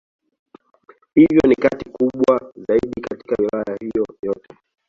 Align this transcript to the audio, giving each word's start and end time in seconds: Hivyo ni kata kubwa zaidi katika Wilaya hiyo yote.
Hivyo 1.13 1.47
ni 1.49 1.55
kata 1.55 1.89
kubwa 1.89 2.51
zaidi 2.67 3.01
katika 3.01 3.35
Wilaya 3.43 3.77
hiyo 3.81 4.05
yote. 4.23 4.57